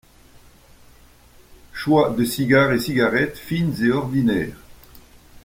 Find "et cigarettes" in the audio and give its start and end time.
2.73-3.37